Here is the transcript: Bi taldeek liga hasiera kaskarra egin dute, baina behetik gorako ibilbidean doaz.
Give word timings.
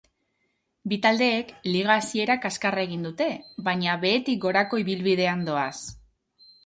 Bi 0.93 0.97
taldeek 1.01 1.51
liga 1.67 1.91
hasiera 1.97 2.37
kaskarra 2.45 2.85
egin 2.87 3.05
dute, 3.09 3.27
baina 3.69 3.99
behetik 4.07 4.41
gorako 4.47 4.81
ibilbidean 4.85 5.45
doaz. 5.51 5.71